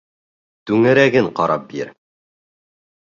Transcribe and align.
Түңәрәген 0.69 1.29
ҡарап 1.41 1.69
бир. 1.75 1.93